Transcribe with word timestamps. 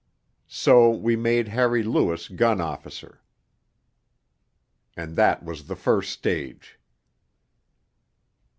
So 0.47 0.89
we 0.89 1.15
made 1.15 1.49
Harry 1.49 1.83
Lewis 1.83 2.27
gun 2.27 2.59
officer. 2.59 3.21
And 4.97 5.15
that 5.15 5.43
was 5.43 5.65
the 5.67 5.75
first 5.75 6.11
stage. 6.11 6.79